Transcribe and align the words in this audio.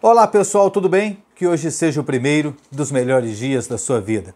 Olá 0.00 0.28
pessoal, 0.28 0.70
tudo 0.70 0.88
bem? 0.88 1.24
Que 1.34 1.44
hoje 1.44 1.72
seja 1.72 2.00
o 2.00 2.04
primeiro 2.04 2.56
dos 2.70 2.92
melhores 2.92 3.36
dias 3.36 3.66
da 3.66 3.76
sua 3.76 4.00
vida. 4.00 4.32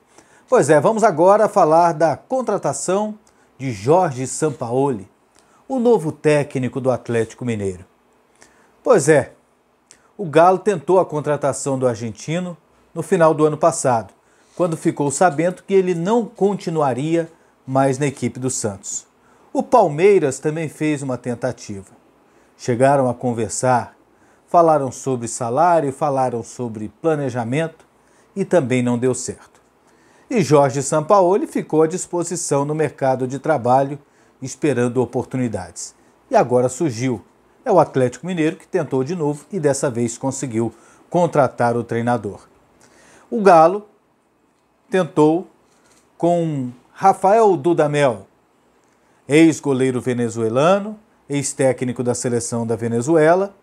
Pois 0.49 0.69
é, 0.69 0.81
vamos 0.81 1.05
agora 1.05 1.49
falar 1.49 1.93
da 1.93 2.17
contratação 2.17 3.17
de 3.57 3.71
Jorge 3.71 4.27
Sampaoli, 4.27 5.09
o 5.69 5.79
novo 5.79 6.11
técnico 6.11 6.81
do 6.81 6.91
Atlético 6.91 7.45
Mineiro. 7.45 7.85
Pois 8.83 9.09
é, 9.09 9.35
o 10.19 10.25
Galo 10.27 10.59
tentou 10.59 10.99
a 10.99 11.07
contratação 11.07 11.79
do 11.79 11.87
argentino 11.87 12.57
no 12.93 13.01
final 13.01 13.33
do 13.33 13.47
ano 13.47 13.57
passado, 13.57 14.13
quando 14.57 14.77
ficou 14.77 15.13
sabendo 15.13 15.63
que 15.63 15.75
ele 15.75 15.95
não 15.95 16.25
continuaria 16.27 17.31
mais 17.65 18.01
na 18.01 18.09
equipe 18.09 18.41
do 18.41 18.51
Santos. 18.51 19.07
O 19.53 19.63
Palmeiras 19.63 20.41
também 20.41 20.69
fez 20.69 21.03
uma 21.03 21.17
tentativa. 21.17 21.93
Chegaram 22.59 23.09
a 23.09 23.15
conversar, 23.15 23.95
falaram 24.53 24.93
sobre 24.93 25.29
salário, 25.29 25.91
falaram 25.91 26.43
sobre 26.43 26.93
planejamento 27.01 27.87
e 28.37 28.45
também 28.45 28.83
não 28.83 28.99
deu 28.99 29.15
certo. 29.15 29.63
E 30.29 30.43
Jorge 30.43 30.83
Sampaoli 30.83 31.47
ficou 31.47 31.81
à 31.81 31.87
disposição 31.87 32.63
no 32.63 32.75
mercado 32.75 33.27
de 33.27 33.39
trabalho, 33.39 33.99
esperando 34.43 35.01
oportunidades. 35.01 35.95
E 36.31 36.37
agora 36.37 36.69
surgiu. 36.69 37.25
É 37.65 37.73
o 37.73 37.81
Atlético 37.81 38.27
Mineiro 38.27 38.57
que 38.57 38.69
tentou 38.69 39.03
de 39.03 39.17
novo 39.17 39.47
e 39.51 39.59
dessa 39.59 39.91
vez 39.91 40.19
conseguiu 40.19 40.71
contratar 41.09 41.75
o 41.75 41.83
treinador. 41.83 42.41
O 43.31 43.41
Galo 43.41 43.89
tentou 44.91 45.49
com 46.19 46.69
Rafael 46.93 47.57
Dudamel, 47.57 48.27
ex-goleiro 49.27 49.99
venezuelano, 49.99 50.99
ex-técnico 51.27 52.03
da 52.03 52.15
seleção 52.15 52.67
da 52.67 52.77
Venezuela. 52.77 53.55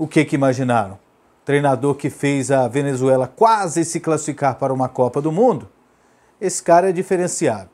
O 0.00 0.06
que 0.06 0.24
que 0.24 0.36
imaginaram? 0.36 0.96
Treinador 1.44 1.96
que 1.96 2.08
fez 2.08 2.52
a 2.52 2.68
Venezuela 2.68 3.26
quase 3.26 3.84
se 3.84 3.98
classificar 3.98 4.54
para 4.54 4.72
uma 4.72 4.88
Copa 4.88 5.20
do 5.20 5.32
Mundo. 5.32 5.68
Esse 6.40 6.62
cara 6.62 6.90
é 6.90 6.92
diferenciado. 6.92 7.70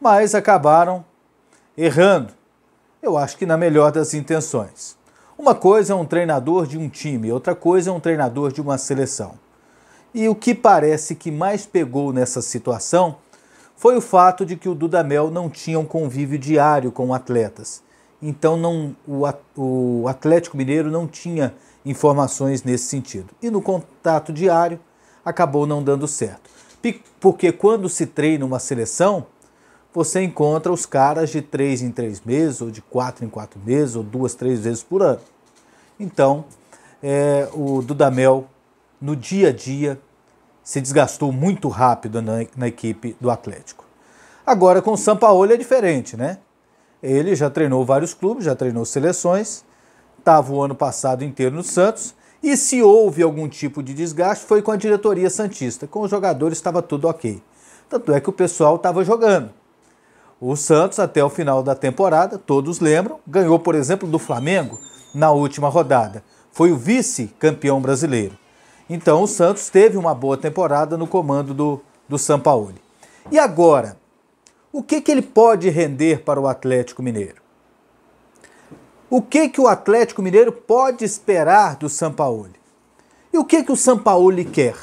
Mas 0.00 0.34
acabaram 0.34 1.04
errando. 1.76 2.32
Eu 3.02 3.18
acho 3.18 3.36
que 3.36 3.44
na 3.44 3.58
melhor 3.58 3.92
das 3.92 4.14
intenções. 4.14 4.96
Uma 5.36 5.54
coisa 5.54 5.92
é 5.92 5.96
um 5.96 6.06
treinador 6.06 6.66
de 6.66 6.78
um 6.78 6.88
time, 6.88 7.30
outra 7.30 7.54
coisa 7.54 7.90
é 7.90 7.92
um 7.92 8.00
treinador 8.00 8.50
de 8.50 8.62
uma 8.62 8.78
seleção. 8.78 9.34
E 10.14 10.30
o 10.30 10.34
que 10.34 10.54
parece 10.54 11.14
que 11.14 11.30
mais 11.30 11.66
pegou 11.66 12.10
nessa 12.10 12.40
situação 12.40 13.16
foi 13.76 13.98
o 13.98 14.00
fato 14.00 14.46
de 14.46 14.56
que 14.56 14.68
o 14.68 14.74
Dudamel 14.74 15.30
não 15.30 15.50
tinha 15.50 15.78
um 15.78 15.84
convívio 15.84 16.38
diário 16.38 16.90
com 16.90 17.12
atletas. 17.12 17.82
Então 18.22 18.56
não, 18.56 18.94
o, 19.06 19.22
o 19.56 20.08
Atlético 20.08 20.56
Mineiro 20.56 20.90
não 20.90 21.06
tinha 21.06 21.54
informações 21.84 22.62
nesse 22.62 22.84
sentido. 22.84 23.28
E 23.42 23.50
no 23.50 23.62
contato 23.62 24.32
diário 24.32 24.78
acabou 25.24 25.66
não 25.66 25.82
dando 25.82 26.06
certo. 26.06 26.50
Porque 27.18 27.52
quando 27.52 27.88
se 27.88 28.06
treina 28.06 28.44
uma 28.44 28.58
seleção, 28.58 29.26
você 29.92 30.22
encontra 30.22 30.72
os 30.72 30.86
caras 30.86 31.30
de 31.30 31.42
três 31.42 31.82
em 31.82 31.90
três 31.90 32.20
meses, 32.20 32.60
ou 32.60 32.70
de 32.70 32.80
quatro 32.80 33.24
em 33.24 33.28
quatro 33.28 33.60
meses, 33.60 33.96
ou 33.96 34.02
duas, 34.02 34.34
três 34.34 34.60
vezes 34.60 34.82
por 34.82 35.02
ano. 35.02 35.20
Então, 35.98 36.44
é, 37.02 37.48
o 37.52 37.82
Dudamel 37.82 38.46
no 39.00 39.16
dia 39.16 39.48
a 39.48 39.52
dia 39.52 40.00
se 40.62 40.80
desgastou 40.80 41.32
muito 41.32 41.68
rápido 41.68 42.22
na, 42.22 42.46
na 42.56 42.68
equipe 42.68 43.16
do 43.20 43.30
Atlético. 43.30 43.84
Agora 44.46 44.80
com 44.80 44.92
o 44.92 44.96
Sampaoli 44.96 45.54
é 45.54 45.56
diferente, 45.56 46.16
né? 46.16 46.38
Ele 47.02 47.34
já 47.34 47.48
treinou 47.48 47.84
vários 47.84 48.12
clubes, 48.14 48.44
já 48.44 48.54
treinou 48.54 48.84
seleções, 48.84 49.64
estava 50.18 50.52
o 50.52 50.62
ano 50.62 50.74
passado 50.74 51.24
inteiro 51.24 51.54
no 51.54 51.62
Santos, 51.62 52.14
e 52.42 52.56
se 52.56 52.82
houve 52.82 53.22
algum 53.22 53.48
tipo 53.48 53.82
de 53.82 53.92
desgaste 53.92 54.46
foi 54.46 54.62
com 54.62 54.70
a 54.70 54.76
diretoria 54.76 55.28
Santista. 55.28 55.86
Com 55.86 56.02
os 56.02 56.10
jogadores 56.10 56.58
estava 56.58 56.80
tudo 56.80 57.06
ok. 57.06 57.42
Tanto 57.88 58.12
é 58.12 58.20
que 58.20 58.30
o 58.30 58.32
pessoal 58.32 58.76
estava 58.76 59.04
jogando. 59.04 59.50
O 60.40 60.56
Santos, 60.56 60.98
até 60.98 61.22
o 61.22 61.28
final 61.28 61.62
da 61.62 61.74
temporada, 61.74 62.38
todos 62.38 62.80
lembram, 62.80 63.20
ganhou, 63.26 63.58
por 63.58 63.74
exemplo, 63.74 64.08
do 64.08 64.18
Flamengo 64.18 64.78
na 65.14 65.30
última 65.30 65.68
rodada. 65.68 66.24
Foi 66.50 66.72
o 66.72 66.76
vice-campeão 66.76 67.80
brasileiro. 67.80 68.38
Então 68.88 69.22
o 69.22 69.26
Santos 69.26 69.68
teve 69.68 69.98
uma 69.98 70.14
boa 70.14 70.36
temporada 70.36 70.96
no 70.96 71.06
comando 71.06 71.52
do, 71.52 71.80
do 72.08 72.18
Sampaoli. 72.18 72.80
E 73.30 73.38
agora, 73.38 73.96
o 74.72 74.82
que, 74.82 75.00
que 75.00 75.10
ele 75.10 75.22
pode 75.22 75.68
render 75.68 76.22
para 76.22 76.40
o 76.40 76.46
Atlético 76.46 77.02
Mineiro? 77.02 77.40
O 79.08 79.20
que, 79.20 79.48
que 79.48 79.60
o 79.60 79.66
Atlético 79.66 80.22
Mineiro 80.22 80.52
pode 80.52 81.04
esperar 81.04 81.76
do 81.76 81.88
Sampaoli? 81.88 82.54
E 83.32 83.38
o 83.38 83.44
que, 83.44 83.64
que 83.64 83.72
o 83.72 83.76
Sampaoli 83.76 84.44
quer? 84.44 84.74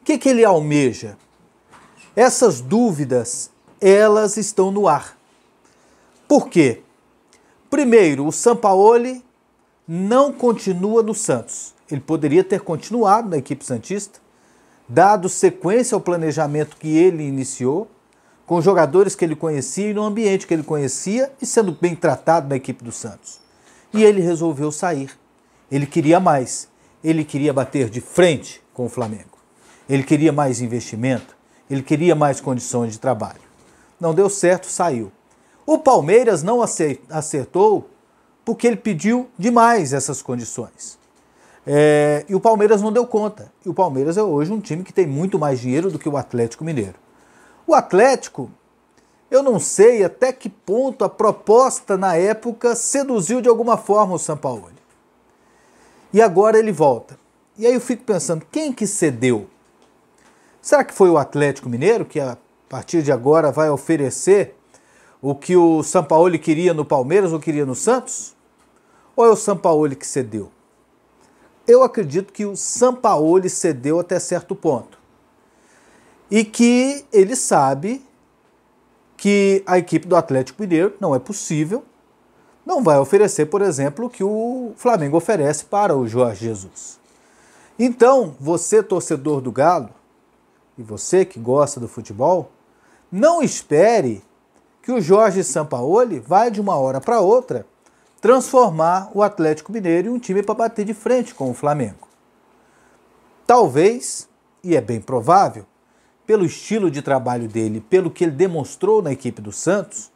O 0.00 0.04
que, 0.04 0.18
que 0.18 0.28
ele 0.28 0.44
almeja? 0.44 1.16
Essas 2.16 2.60
dúvidas, 2.60 3.50
elas 3.80 4.36
estão 4.36 4.72
no 4.72 4.88
ar. 4.88 5.16
Por 6.26 6.48
quê? 6.48 6.82
Primeiro, 7.70 8.26
o 8.26 8.32
Sampaoli 8.32 9.24
não 9.86 10.32
continua 10.32 11.02
no 11.02 11.14
Santos. 11.14 11.74
Ele 11.88 12.00
poderia 12.00 12.42
ter 12.42 12.60
continuado 12.60 13.28
na 13.28 13.38
equipe 13.38 13.64
Santista, 13.64 14.18
dado 14.88 15.28
sequência 15.28 15.94
ao 15.94 16.00
planejamento 16.00 16.76
que 16.76 16.88
ele 16.88 17.22
iniciou, 17.22 17.88
com 18.48 18.62
jogadores 18.62 19.14
que 19.14 19.22
ele 19.22 19.36
conhecia 19.36 19.90
e 19.90 19.94
no 19.94 20.02
ambiente 20.02 20.46
que 20.46 20.54
ele 20.54 20.62
conhecia 20.62 21.30
e 21.40 21.44
sendo 21.44 21.70
bem 21.70 21.94
tratado 21.94 22.48
na 22.48 22.56
equipe 22.56 22.82
do 22.82 22.90
Santos. 22.90 23.38
E 23.92 24.02
ele 24.02 24.22
resolveu 24.22 24.72
sair. 24.72 25.10
Ele 25.70 25.84
queria 25.84 26.18
mais. 26.18 26.66
Ele 27.04 27.24
queria 27.24 27.52
bater 27.52 27.90
de 27.90 28.00
frente 28.00 28.62
com 28.72 28.86
o 28.86 28.88
Flamengo. 28.88 29.36
Ele 29.86 30.02
queria 30.02 30.32
mais 30.32 30.62
investimento. 30.62 31.36
Ele 31.68 31.82
queria 31.82 32.14
mais 32.14 32.40
condições 32.40 32.94
de 32.94 32.98
trabalho. 32.98 33.42
Não 34.00 34.14
deu 34.14 34.30
certo, 34.30 34.66
saiu. 34.66 35.12
O 35.66 35.76
Palmeiras 35.76 36.42
não 36.42 36.62
acertou 36.62 37.90
porque 38.46 38.66
ele 38.66 38.76
pediu 38.76 39.28
demais 39.38 39.92
essas 39.92 40.22
condições. 40.22 40.98
É, 41.66 42.24
e 42.26 42.34
o 42.34 42.40
Palmeiras 42.40 42.80
não 42.80 42.90
deu 42.90 43.06
conta. 43.06 43.52
E 43.66 43.68
o 43.68 43.74
Palmeiras 43.74 44.16
é 44.16 44.22
hoje 44.22 44.50
um 44.50 44.58
time 44.58 44.82
que 44.82 44.92
tem 44.92 45.06
muito 45.06 45.38
mais 45.38 45.60
dinheiro 45.60 45.90
do 45.90 45.98
que 45.98 46.08
o 46.08 46.16
Atlético 46.16 46.64
Mineiro. 46.64 47.07
O 47.68 47.74
Atlético, 47.74 48.50
eu 49.30 49.42
não 49.42 49.60
sei 49.60 50.02
até 50.02 50.32
que 50.32 50.48
ponto 50.48 51.04
a 51.04 51.08
proposta 51.08 51.98
na 51.98 52.16
época 52.16 52.74
seduziu 52.74 53.42
de 53.42 53.48
alguma 53.50 53.76
forma 53.76 54.14
o 54.14 54.18
Sampaoli. 54.18 54.78
E 56.10 56.22
agora 56.22 56.58
ele 56.58 56.72
volta. 56.72 57.18
E 57.58 57.66
aí 57.66 57.74
eu 57.74 57.80
fico 57.82 58.04
pensando, 58.04 58.46
quem 58.50 58.72
que 58.72 58.86
cedeu? 58.86 59.50
Será 60.62 60.82
que 60.82 60.94
foi 60.94 61.10
o 61.10 61.18
Atlético 61.18 61.68
Mineiro 61.68 62.06
que 62.06 62.18
a 62.18 62.38
partir 62.70 63.02
de 63.02 63.12
agora 63.12 63.52
vai 63.52 63.68
oferecer 63.68 64.56
o 65.20 65.34
que 65.34 65.54
o 65.54 65.82
Sampaoli 65.82 66.38
queria 66.38 66.72
no 66.72 66.86
Palmeiras 66.86 67.34
ou 67.34 67.38
queria 67.38 67.66
no 67.66 67.74
Santos? 67.74 68.34
Ou 69.14 69.26
é 69.26 69.28
o 69.28 69.36
Sampaoli 69.36 69.94
que 69.94 70.06
cedeu? 70.06 70.50
Eu 71.66 71.82
acredito 71.82 72.32
que 72.32 72.46
o 72.46 72.56
Sampaoli 72.56 73.50
cedeu 73.50 74.00
até 74.00 74.18
certo 74.18 74.56
ponto. 74.56 74.97
E 76.30 76.44
que 76.44 77.04
ele 77.12 77.34
sabe 77.34 78.04
que 79.16 79.62
a 79.66 79.78
equipe 79.78 80.06
do 80.06 80.16
Atlético 80.16 80.62
Mineiro 80.62 80.94
não 81.00 81.14
é 81.14 81.18
possível, 81.18 81.84
não 82.64 82.82
vai 82.82 82.98
oferecer, 82.98 83.46
por 83.46 83.62
exemplo, 83.62 84.06
o 84.06 84.10
que 84.10 84.22
o 84.22 84.72
Flamengo 84.76 85.16
oferece 85.16 85.64
para 85.64 85.96
o 85.96 86.06
Jorge 86.06 86.44
Jesus. 86.46 86.98
Então, 87.78 88.34
você, 88.38 88.82
torcedor 88.82 89.40
do 89.40 89.50
Galo, 89.50 89.90
e 90.76 90.82
você 90.82 91.24
que 91.24 91.40
gosta 91.40 91.80
do 91.80 91.88
futebol, 91.88 92.50
não 93.10 93.42
espere 93.42 94.22
que 94.82 94.92
o 94.92 95.00
Jorge 95.00 95.42
Sampaoli 95.42 96.20
vai 96.20 96.50
de 96.50 96.60
uma 96.60 96.76
hora 96.76 97.00
para 97.00 97.20
outra 97.20 97.66
transformar 98.20 99.10
o 99.14 99.22
Atlético 99.22 99.72
Mineiro 99.72 100.08
em 100.08 100.12
um 100.12 100.18
time 100.18 100.42
para 100.42 100.54
bater 100.54 100.84
de 100.84 100.94
frente 100.94 101.34
com 101.34 101.50
o 101.50 101.54
Flamengo. 101.54 102.08
Talvez, 103.46 104.28
e 104.62 104.76
é 104.76 104.80
bem 104.80 105.00
provável, 105.00 105.64
pelo 106.28 106.44
estilo 106.44 106.90
de 106.90 107.00
trabalho 107.00 107.48
dele, 107.48 107.80
pelo 107.80 108.10
que 108.10 108.22
ele 108.22 108.32
demonstrou 108.32 109.00
na 109.00 109.10
equipe 109.10 109.40
do 109.40 109.50
Santos, 109.50 110.12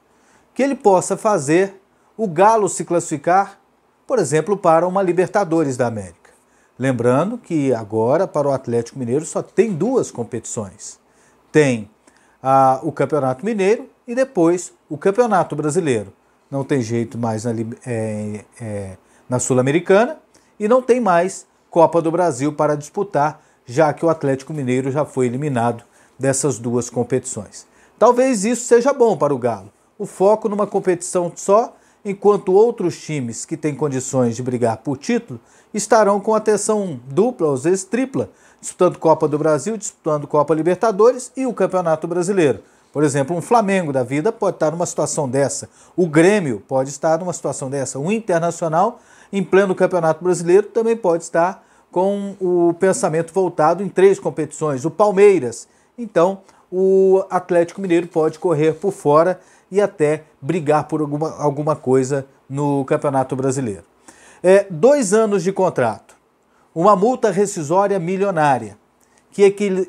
que 0.53 0.62
ele 0.62 0.75
possa 0.75 1.17
fazer 1.17 1.81
o 2.19 2.29
Galo 2.29 2.69
se 2.69 2.85
classificar, 2.85 3.59
por 4.06 4.19
exemplo, 4.19 4.55
para 4.55 4.87
uma 4.87 5.03
Libertadores 5.03 5.79
da 5.79 5.87
América. 5.87 6.31
Lembrando 6.79 7.38
que 7.38 7.73
agora, 7.73 8.29
para 8.29 8.47
o 8.47 8.53
Atlético 8.53 8.99
Mineiro, 8.99 9.25
só 9.25 9.41
tem 9.41 9.73
duas 9.73 10.11
competições: 10.11 11.00
tem 11.50 11.88
ah, 12.43 12.79
o 12.82 12.93
Campeonato 12.93 13.43
Mineiro 13.43 13.88
e 14.06 14.14
depois 14.14 14.70
o 14.91 14.99
Campeonato 14.99 15.56
Brasileiro 15.56 16.12
não 16.50 16.62
tem 16.62 16.82
jeito 16.82 17.17
mais 17.17 17.44
na, 17.44 17.53
é, 17.87 18.44
é, 18.61 18.99
na 19.26 19.38
Sul-Americana 19.38 20.19
e 20.61 20.69
não 20.69 20.82
tem 20.82 21.00
mais 21.00 21.47
Copa 21.70 22.03
do 22.03 22.11
Brasil 22.11 22.53
para 22.53 22.76
disputar, 22.76 23.43
já 23.64 23.91
que 23.94 24.05
o 24.05 24.11
Atlético 24.11 24.53
Mineiro 24.53 24.91
já 24.91 25.06
foi 25.06 25.25
eliminado 25.25 25.85
dessas 26.22 26.60
duas 26.60 26.88
competições. 26.88 27.66
Talvez 27.98 28.44
isso 28.44 28.64
seja 28.64 28.92
bom 28.92 29.16
para 29.16 29.34
o 29.34 29.38
Galo. 29.38 29.72
O 29.98 30.06
foco 30.06 30.48
numa 30.48 30.69
competição 30.69 31.32
só 31.34 31.74
enquanto 32.04 32.52
outros 32.52 32.96
times 33.00 33.44
que 33.44 33.56
têm 33.56 33.74
condições 33.74 34.36
de 34.36 34.42
brigar 34.42 34.78
por 34.78 34.96
título 34.96 35.40
estarão 35.74 36.20
com 36.20 36.34
atenção 36.34 37.00
dupla, 37.08 37.52
às 37.52 37.64
vezes 37.64 37.84
tripla, 37.84 38.30
disputando 38.60 38.98
Copa 38.98 39.26
do 39.26 39.36
Brasil, 39.36 39.76
disputando 39.76 40.26
Copa 40.28 40.54
Libertadores 40.54 41.32
e 41.36 41.44
o 41.44 41.52
Campeonato 41.52 42.06
Brasileiro. 42.06 42.60
Por 42.92 43.02
exemplo, 43.02 43.36
um 43.36 43.40
Flamengo 43.40 43.92
da 43.92 44.04
vida 44.04 44.30
pode 44.30 44.56
estar 44.56 44.70
numa 44.70 44.86
situação 44.86 45.28
dessa, 45.28 45.68
o 45.96 46.06
Grêmio 46.06 46.62
pode 46.68 46.90
estar 46.90 47.18
numa 47.18 47.32
situação 47.32 47.68
dessa, 47.68 47.98
o 47.98 48.12
Internacional, 48.12 49.00
em 49.32 49.42
pleno 49.42 49.75
Campeonato 49.75 50.22
Brasileiro, 50.22 50.68
também 50.68 50.96
pode 50.96 51.25
estar 51.25 51.64
com 51.90 52.34
o 52.40 52.75
pensamento 52.80 53.32
voltado 53.32 53.82
em 53.82 53.88
três 53.88 54.18
competições, 54.18 54.84
o 54.84 54.90
Palmeiras. 54.90 55.68
Então, 55.96 56.40
o 56.70 57.24
Atlético 57.28 57.80
Mineiro 57.80 58.06
pode 58.06 58.38
correr 58.38 58.72
por 58.74 58.92
fora 58.92 59.40
e 59.70 59.80
até 59.80 60.24
brigar 60.40 60.84
por 60.84 61.00
alguma, 61.00 61.36
alguma 61.36 61.76
coisa 61.76 62.26
no 62.48 62.84
Campeonato 62.84 63.36
Brasileiro. 63.36 63.84
É, 64.42 64.66
dois 64.68 65.12
anos 65.12 65.42
de 65.42 65.52
contrato, 65.52 66.16
uma 66.74 66.96
multa 66.96 67.30
rescisória 67.30 67.98
milionária, 67.98 68.76
que 69.30 69.42
equil, 69.42 69.86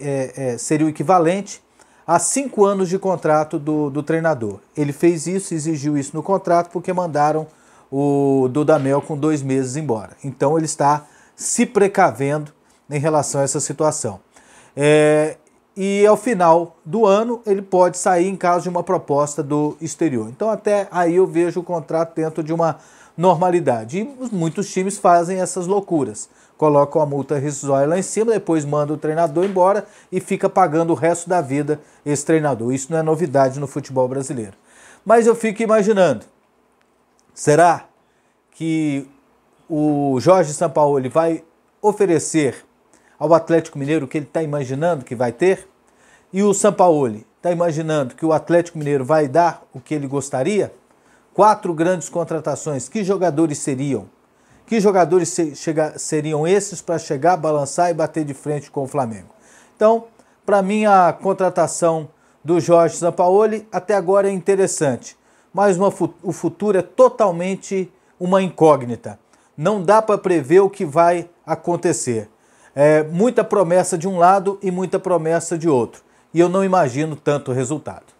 é, 0.00 0.32
é, 0.36 0.58
seria 0.58 0.86
o 0.86 0.88
equivalente 0.88 1.62
a 2.06 2.18
cinco 2.18 2.64
anos 2.64 2.88
de 2.88 2.98
contrato 2.98 3.58
do, 3.58 3.90
do 3.90 4.02
treinador. 4.02 4.60
Ele 4.76 4.92
fez 4.92 5.26
isso, 5.26 5.54
exigiu 5.54 5.98
isso 5.98 6.14
no 6.14 6.22
contrato, 6.22 6.70
porque 6.70 6.92
mandaram 6.92 7.46
o 7.90 8.48
Dudamel 8.50 9.02
com 9.02 9.16
dois 9.16 9.42
meses 9.42 9.76
embora. 9.76 10.16
Então 10.22 10.56
ele 10.56 10.66
está 10.66 11.04
se 11.34 11.66
precavendo 11.66 12.52
em 12.88 12.98
relação 12.98 13.40
a 13.40 13.44
essa 13.44 13.60
situação. 13.60 14.20
É, 14.76 15.36
e 15.76 16.06
ao 16.06 16.16
final 16.16 16.76
do 16.84 17.06
ano 17.06 17.40
ele 17.46 17.62
pode 17.62 17.98
sair 17.98 18.28
em 18.28 18.36
caso 18.36 18.64
de 18.64 18.68
uma 18.68 18.82
proposta 18.82 19.42
do 19.42 19.76
exterior. 19.80 20.28
Então 20.28 20.50
até 20.50 20.86
aí 20.90 21.16
eu 21.16 21.26
vejo 21.26 21.60
o 21.60 21.64
contrato 21.64 22.14
dentro 22.14 22.42
de 22.42 22.52
uma 22.52 22.78
normalidade. 23.16 23.98
E 23.98 24.34
muitos 24.34 24.70
times 24.70 24.98
fazem 24.98 25.40
essas 25.40 25.66
loucuras. 25.66 26.28
Colocam 26.56 27.02
a 27.02 27.06
multa 27.06 27.38
rescisória 27.38 27.86
lá 27.86 27.98
em 27.98 28.02
cima, 28.02 28.32
depois 28.32 28.64
manda 28.64 28.92
o 28.92 28.96
treinador 28.96 29.44
embora 29.44 29.86
e 30.10 30.20
fica 30.20 30.48
pagando 30.48 30.92
o 30.92 30.96
resto 30.96 31.28
da 31.28 31.40
vida 31.40 31.80
esse 32.04 32.24
treinador. 32.24 32.72
Isso 32.72 32.90
não 32.90 32.98
é 32.98 33.02
novidade 33.02 33.60
no 33.60 33.66
futebol 33.66 34.08
brasileiro. 34.08 34.54
Mas 35.04 35.26
eu 35.26 35.34
fico 35.34 35.62
imaginando, 35.62 36.24
será 37.34 37.84
que 38.52 39.06
o 39.68 40.18
Jorge 40.20 40.54
Sampaoli 40.54 41.08
vai 41.08 41.44
oferecer 41.82 42.64
ao 43.18 43.32
Atlético 43.34 43.78
Mineiro 43.78 44.06
que 44.06 44.18
ele 44.18 44.26
está 44.26 44.42
imaginando 44.42 45.04
que 45.04 45.14
vai 45.14 45.32
ter? 45.32 45.68
E 46.32 46.42
o 46.42 46.52
Sampaoli 46.52 47.26
está 47.36 47.50
imaginando 47.50 48.14
que 48.14 48.26
o 48.26 48.32
Atlético 48.32 48.78
Mineiro 48.78 49.04
vai 49.04 49.28
dar 49.28 49.62
o 49.72 49.80
que 49.80 49.94
ele 49.94 50.06
gostaria? 50.06 50.72
Quatro 51.32 51.72
grandes 51.72 52.08
contratações. 52.08 52.88
Que 52.88 53.04
jogadores 53.04 53.58
seriam? 53.58 54.08
Que 54.66 54.80
jogadores 54.80 55.36
seriam 55.96 56.46
esses 56.46 56.82
para 56.82 56.98
chegar, 56.98 57.36
balançar 57.36 57.90
e 57.90 57.94
bater 57.94 58.24
de 58.24 58.34
frente 58.34 58.70
com 58.70 58.82
o 58.82 58.88
Flamengo? 58.88 59.28
Então, 59.76 60.06
para 60.44 60.60
mim, 60.60 60.84
a 60.84 61.12
contratação 61.12 62.08
do 62.42 62.60
Jorge 62.60 62.96
Sampaoli 62.96 63.66
até 63.70 63.94
agora 63.94 64.28
é 64.28 64.32
interessante, 64.32 65.16
mas 65.52 65.76
uma, 65.76 65.92
o 66.22 66.32
futuro 66.32 66.78
é 66.78 66.82
totalmente 66.82 67.92
uma 68.18 68.42
incógnita. 68.42 69.18
Não 69.56 69.82
dá 69.82 70.02
para 70.02 70.18
prever 70.18 70.60
o 70.60 70.70
que 70.70 70.84
vai 70.84 71.28
acontecer. 71.44 72.28
É, 72.78 73.02
muita 73.04 73.42
promessa 73.42 73.96
de 73.96 74.06
um 74.06 74.18
lado 74.18 74.58
e 74.62 74.70
muita 74.70 74.98
promessa 74.98 75.56
de 75.56 75.66
outro. 75.66 76.02
E 76.34 76.38
eu 76.38 76.46
não 76.46 76.62
imagino 76.62 77.16
tanto 77.16 77.50
resultado. 77.50 78.15